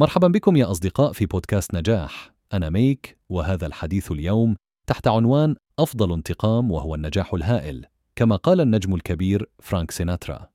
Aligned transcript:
مرحبا 0.00 0.28
بكم 0.28 0.56
يا 0.56 0.70
أصدقاء 0.70 1.12
في 1.12 1.26
بودكاست 1.26 1.74
نجاح. 1.74 2.32
أنا 2.52 2.70
ميك 2.70 3.18
وهذا 3.28 3.66
الحديث 3.66 4.12
اليوم 4.12 4.56
تحت 4.86 5.08
عنوان 5.08 5.56
أفضل 5.78 6.12
انتقام 6.12 6.70
وهو 6.70 6.94
النجاح 6.94 7.34
الهائل 7.34 7.86
كما 8.16 8.36
قال 8.36 8.60
النجم 8.60 8.94
الكبير 8.94 9.50
فرانك 9.58 9.90
سيناترا. 9.90 10.48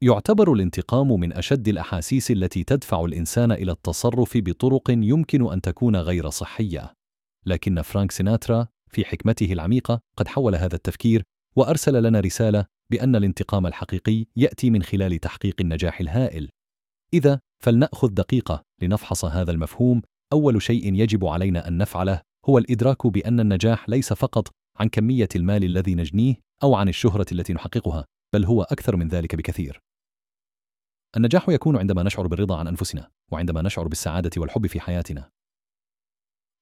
يعتبر 0.00 0.52
الانتقام 0.52 1.20
من 1.20 1.32
أشد 1.32 1.68
الأحاسيس 1.68 2.30
التي 2.30 2.64
تدفع 2.64 3.04
الإنسان 3.04 3.52
إلى 3.52 3.72
التصرف 3.72 4.32
بطرق 4.36 4.90
يمكن 4.90 5.52
أن 5.52 5.60
تكون 5.60 5.96
غير 5.96 6.30
صحية. 6.30 6.94
لكن 7.46 7.82
فرانك 7.82 8.10
سيناترا 8.10 8.66
في 8.88 9.04
حكمته 9.04 9.52
العميقة 9.52 10.00
قد 10.16 10.28
حول 10.28 10.54
هذا 10.54 10.74
التفكير 10.74 11.22
وأرسل 11.56 12.02
لنا 12.02 12.20
رسالة 12.20 12.66
بأن 12.90 13.16
الانتقام 13.16 13.66
الحقيقي 13.66 14.26
يأتي 14.36 14.70
من 14.70 14.82
خلال 14.82 15.18
تحقيق 15.18 15.54
النجاح 15.60 16.00
الهائل. 16.00 16.48
إذا 17.14 17.40
فلنأخذ 17.58 18.08
دقيقة 18.08 18.69
لنفحص 18.82 19.24
هذا 19.24 19.50
المفهوم 19.50 20.02
أول 20.32 20.62
شيء 20.62 20.94
يجب 20.94 21.26
علينا 21.26 21.68
أن 21.68 21.78
نفعله 21.78 22.22
هو 22.48 22.58
الإدراك 22.58 23.06
بأن 23.06 23.40
النجاح 23.40 23.88
ليس 23.88 24.12
فقط 24.12 24.48
عن 24.76 24.88
كمية 24.88 25.28
المال 25.36 25.64
الذي 25.64 25.94
نجنيه 25.94 26.34
أو 26.62 26.74
عن 26.74 26.88
الشهرة 26.88 27.26
التي 27.32 27.52
نحققها 27.52 28.04
بل 28.34 28.44
هو 28.44 28.62
أكثر 28.62 28.96
من 28.96 29.08
ذلك 29.08 29.34
بكثير. 29.34 29.80
النجاح 31.16 31.48
يكون 31.48 31.76
عندما 31.76 32.02
نشعر 32.02 32.26
بالرضا 32.26 32.58
عن 32.58 32.68
أنفسنا 32.68 33.10
وعندما 33.32 33.62
نشعر 33.62 33.88
بالسعادة 33.88 34.30
والحب 34.36 34.66
في 34.66 34.80
حياتنا. 34.80 35.30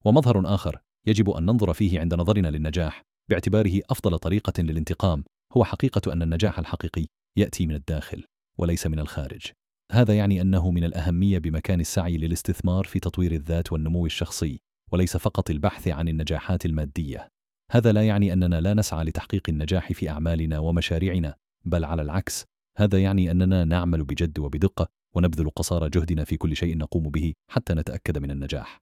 ومظهر 0.05 0.55
آخر 0.55 0.81
يجب 1.07 1.31
أن 1.31 1.43
ننظر 1.47 1.73
فيه 1.73 2.01
عند 2.01 2.15
نظرنا 2.15 2.49
للنجاح 2.49 3.03
باعتباره 3.31 3.81
أفضل 3.91 4.19
طريقة 4.19 4.63
للانتقام 4.63 5.25
هو 5.57 5.65
حقيقة 5.65 6.13
أن 6.13 6.23
النجاح 6.23 6.59
الحقيقي 6.59 7.07
يأتي 7.37 7.67
من 7.67 7.75
الداخل 7.75 8.25
وليس 8.59 8.87
من 8.87 8.99
الخارج. 8.99 9.47
هذا 9.93 10.17
يعني 10.17 10.41
أنه 10.41 10.71
من 10.71 10.85
الأهمية 10.85 11.39
بمكان 11.39 11.81
السعي 11.81 12.17
للاستثمار 12.17 12.85
في 12.85 13.01
تطوير 13.01 13.33
الذات 13.33 13.73
والنمو 13.73 14.07
الشخصي 14.07 14.61
وليس 14.93 15.17
فقط 15.17 15.51
البحث 15.51 15.89
عن 15.89 16.09
النجاحات 16.09 16.67
المادية. 16.67 17.29
هذا 17.71 17.93
لا 17.93 18.07
يعني 18.07 18.33
أننا 18.33 18.61
لا 18.61 18.75
نسعى 18.75 19.05
لتحقيق 19.05 19.43
النجاح 19.49 19.93
في 19.93 20.11
أعمالنا 20.11 20.59
ومشاريعنا 20.59 21.35
بل 21.65 21.85
على 21.85 22.03
العكس 22.03 22.45
هذا 22.79 23.03
يعني 23.03 23.31
أننا 23.31 23.65
نعمل 23.65 24.05
بجد 24.05 24.39
وبدقة 24.39 24.89
ونبذل 25.15 25.51
قصارى 25.51 25.91
جهدنا 25.91 26.25
في 26.25 26.37
كل 26.37 26.57
شيء 26.57 26.77
نقوم 26.77 27.11
به 27.11 27.35
حتى 27.51 27.75
نتأكد 27.75 28.19
من 28.19 28.31
النجاح. 28.31 28.79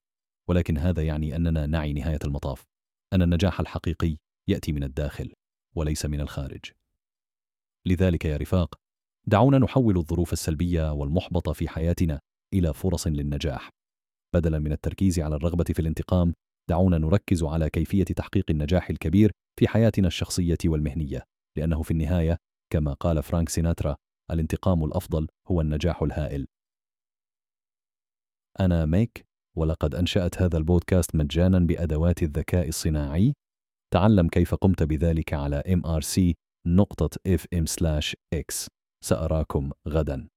ولكن 0.49 0.77
هذا 0.77 1.03
يعني 1.03 1.35
أننا 1.35 1.65
نعي 1.65 1.93
نهاية 1.93 2.19
المطاف. 2.25 2.63
أن 3.13 3.21
النجاح 3.21 3.59
الحقيقي 3.59 4.17
يأتي 4.47 4.71
من 4.71 4.83
الداخل 4.83 5.33
وليس 5.75 6.05
من 6.05 6.21
الخارج. 6.21 6.65
لذلك 7.87 8.25
يا 8.25 8.37
رفاق 8.37 8.75
دعونا 9.29 9.57
نحول 9.57 9.97
الظروف 9.97 10.33
السلبية 10.33 10.93
والمحبطة 10.93 11.53
في 11.53 11.67
حياتنا 11.67 12.19
إلى 12.53 12.73
فرص 12.73 13.07
للنجاح. 13.07 13.69
بدلا 14.35 14.59
من 14.59 14.71
التركيز 14.71 15.19
على 15.19 15.35
الرغبة 15.35 15.63
في 15.63 15.79
الانتقام 15.79 16.33
دعونا 16.69 16.97
نركز 16.97 17.43
على 17.43 17.69
كيفية 17.69 18.03
تحقيق 18.03 18.45
النجاح 18.49 18.89
الكبير 18.89 19.31
في 19.59 19.67
حياتنا 19.67 20.07
الشخصية 20.07 20.57
والمهنية 20.65 21.23
لأنه 21.57 21.81
في 21.81 21.91
النهاية 21.91 22.37
كما 22.73 22.93
قال 22.93 23.23
فرانك 23.23 23.49
سيناترا 23.49 23.95
الانتقام 24.31 24.83
الأفضل 24.83 25.27
هو 25.47 25.61
النجاح 25.61 26.03
الهائل. 26.03 26.47
أنا 28.59 28.85
ميك 28.85 29.25
ولقد 29.57 29.95
أنشأت 29.95 30.41
هذا 30.41 30.57
البودكاست 30.57 31.15
مجانا 31.15 31.59
بأدوات 31.59 32.23
الذكاء 32.23 32.67
الصناعي. 32.67 33.33
تعلم 33.93 34.27
كيف 34.27 34.55
قمت 34.55 34.83
بذلك 34.83 35.33
على 35.33 35.63
mrc 35.67 36.33
نقطة 36.67 37.09
fm/x 37.27 38.76
سأراكم 39.07 39.71
غدا. 39.87 40.27